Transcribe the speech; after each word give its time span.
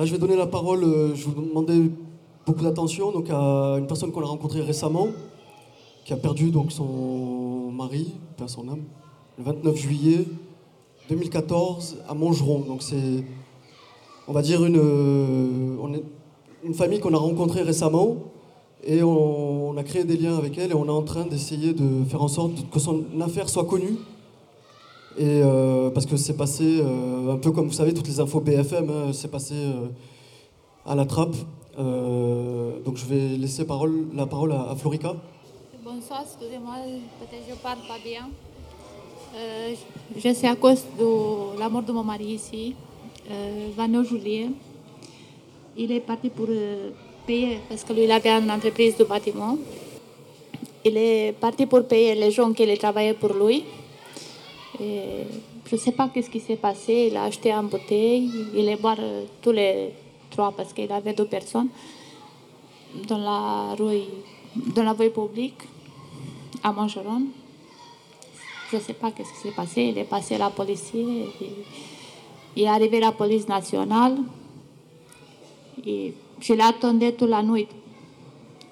Là, 0.00 0.06
je 0.06 0.12
vais 0.12 0.18
donner 0.18 0.36
la 0.36 0.46
parole, 0.46 0.82
euh, 0.82 1.14
je 1.14 1.26
vous 1.26 1.42
demander 1.42 1.90
beaucoup 2.46 2.62
d'attention 2.62 3.12
donc 3.12 3.26
à 3.28 3.76
une 3.78 3.86
personne 3.86 4.10
qu'on 4.10 4.22
a 4.22 4.26
rencontrée 4.26 4.62
récemment, 4.62 5.08
qui 6.06 6.14
a 6.14 6.16
perdu 6.16 6.50
donc 6.50 6.72
son 6.72 7.70
mari, 7.70 8.14
père 8.38 8.48
son 8.48 8.66
âme, 8.70 8.80
le 9.36 9.44
29 9.44 9.76
juillet 9.76 10.24
2014 11.10 11.98
à 12.08 12.14
Montgeron. 12.14 12.60
Donc 12.60 12.82
c'est, 12.82 13.26
on 14.26 14.32
va 14.32 14.40
dire, 14.40 14.64
une, 14.64 14.78
euh, 14.78 15.98
une 16.64 16.72
famille 16.72 17.00
qu'on 17.00 17.12
a 17.12 17.18
rencontrée 17.18 17.60
récemment 17.60 18.16
et 18.82 19.02
on 19.02 19.76
a 19.76 19.82
créé 19.82 20.04
des 20.04 20.16
liens 20.16 20.38
avec 20.38 20.56
elle 20.56 20.70
et 20.70 20.74
on 20.74 20.86
est 20.86 20.88
en 20.88 21.02
train 21.02 21.26
d'essayer 21.26 21.74
de 21.74 22.04
faire 22.08 22.22
en 22.22 22.28
sorte 22.28 22.70
que 22.70 22.78
son 22.78 23.04
affaire 23.20 23.50
soit 23.50 23.66
connue. 23.66 23.98
Et 25.18 25.42
euh, 25.42 25.90
parce 25.90 26.06
que 26.06 26.16
c'est 26.16 26.36
passé 26.36 26.80
euh, 26.80 27.32
un 27.32 27.36
peu 27.36 27.50
comme 27.50 27.66
vous 27.66 27.72
savez, 27.72 27.92
toutes 27.92 28.06
les 28.06 28.20
infos 28.20 28.40
BFM, 28.40 28.88
hein, 28.90 29.12
c'est 29.12 29.30
passé 29.30 29.54
euh, 29.54 29.88
à 30.86 30.94
la 30.94 31.04
trappe. 31.04 31.34
Euh, 31.78 32.78
donc 32.84 32.96
je 32.96 33.06
vais 33.06 33.36
laisser 33.36 33.64
la 34.14 34.26
parole 34.26 34.52
à, 34.52 34.74
Florica. 34.76 35.14
Bonsoir, 35.84 36.22
excusez-moi, 36.22 36.74
peut-être 37.18 37.42
je 37.48 37.54
parle 37.56 37.78
pas 37.88 37.98
bien. 38.04 38.28
Euh, 39.36 39.74
je 40.16 40.32
suis 40.34 40.46
à 40.46 40.56
cause 40.56 40.84
de 40.98 41.58
la 41.58 41.68
mort 41.68 41.82
de 41.82 41.92
mon 41.92 42.02
mari 42.02 42.34
ici, 42.34 42.74
euh, 43.30 43.68
29 43.76 44.08
juillet. 44.08 44.48
Il 45.76 45.92
est 45.92 46.00
parti 46.00 46.30
pour 46.30 46.46
euh, 46.48 46.90
payer, 47.26 47.58
parce 47.68 47.84
que 47.84 47.92
lui, 47.92 48.04
il 48.04 48.10
avait 48.10 48.30
une 48.30 48.50
entreprise 48.50 48.96
de 48.96 49.04
bâtiment. 49.04 49.56
Il 50.84 50.96
est 50.96 51.32
parti 51.40 51.66
pour 51.66 51.84
payer 51.84 52.14
les 52.14 52.30
gens 52.30 52.52
qui 52.52 52.76
travaillaient 52.76 53.14
pour 53.14 53.32
lui. 53.34 53.64
Je 54.80 55.76
ne 55.76 55.76
sais 55.76 55.92
pas 55.92 56.08
qu'est-ce 56.08 56.30
qui 56.30 56.40
s'est 56.40 56.56
passé. 56.56 57.08
Il 57.10 57.16
a 57.16 57.24
acheté 57.24 57.52
une 57.52 57.68
bouteille. 57.68 58.30
Il 58.54 58.66
est 58.66 58.76
boire 58.76 58.96
euh, 58.98 59.24
tous 59.42 59.52
les 59.52 59.90
trois 60.30 60.52
parce 60.52 60.72
qu'il 60.72 60.90
avait 60.90 61.12
deux 61.12 61.26
personnes 61.26 61.68
dans 63.06 63.18
la 63.18 63.74
rue, 63.74 64.00
dans 64.74 64.82
la 64.82 64.94
voie 64.94 65.10
publique 65.10 65.62
à 66.62 66.72
Montgeron. 66.72 67.24
Je 68.70 68.76
ne 68.76 68.80
sais 68.80 68.94
pas 68.94 69.10
qu'est-ce 69.10 69.32
qui 69.32 69.38
s'est 69.38 69.54
passé. 69.54 69.82
Il 69.82 69.98
est 69.98 70.04
passé 70.04 70.36
à 70.36 70.38
la 70.38 70.50
police. 70.50 70.92
il 70.94 72.62
est 72.62 72.66
arrivé 72.66 73.00
la 73.00 73.12
police 73.12 73.46
nationale. 73.46 74.16
Et 75.84 76.14
je 76.40 76.54
l'ai 76.54 76.62
attendu 76.62 77.12
toute 77.12 77.28
la 77.28 77.42
nuit. 77.42 77.68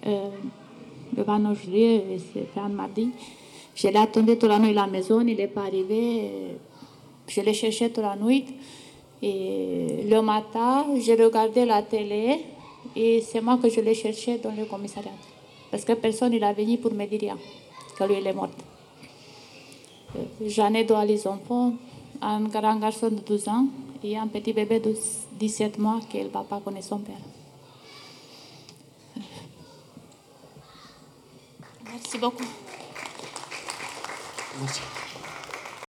Euh, 0.06 0.30
le 1.16 1.22
29 1.22 1.62
juillet, 1.62 2.04
c'était 2.32 2.60
un 2.60 2.68
mardi. 2.68 3.10
Je 3.80 3.86
l'ai 3.86 3.96
attendu 3.96 4.36
toute 4.36 4.48
la 4.48 4.58
nuit 4.58 4.70
à 4.70 4.72
la 4.72 4.86
maison. 4.88 5.20
Il 5.20 5.36
n'est 5.36 5.46
pas 5.46 5.62
arrivé. 5.62 6.56
Je 7.28 7.40
l'ai 7.42 7.54
cherché 7.54 7.90
toute 7.90 8.02
la 8.02 8.16
nuit. 8.16 8.44
Et 9.22 10.04
le 10.04 10.20
matin, 10.20 10.84
j'ai 11.00 11.14
regardé 11.14 11.64
la 11.64 11.82
télé 11.82 12.40
et 12.96 13.20
c'est 13.20 13.40
moi 13.40 13.56
que 13.56 13.68
je 13.70 13.80
l'ai 13.80 13.94
cherché 13.94 14.38
dans 14.38 14.50
le 14.50 14.64
commissariat. 14.64 15.12
Parce 15.70 15.84
que 15.84 15.92
personne 15.92 16.32
n'est 16.32 16.52
venu 16.54 16.78
pour 16.78 16.92
me 16.92 17.06
dire 17.06 17.36
que 17.96 18.04
lui, 18.04 18.16
il 18.18 18.26
est 18.26 18.32
mort. 18.32 18.50
J'en 20.44 20.74
ai 20.74 20.82
deux 20.82 21.00
les 21.06 21.24
enfants, 21.28 21.74
un 22.20 22.40
grand 22.40 22.76
garçon 22.76 23.10
de 23.10 23.20
12 23.20 23.48
ans 23.48 23.66
et 24.02 24.16
un 24.16 24.26
petit 24.26 24.52
bébé 24.52 24.80
de 24.80 24.92
17 25.38 25.78
mois 25.78 26.00
que 26.12 26.18
le 26.18 26.30
papa 26.30 26.60
connaît 26.64 26.82
son 26.82 26.98
père. 26.98 27.14
Merci 31.84 32.18
beaucoup. 32.18 32.44
Música 34.58 35.57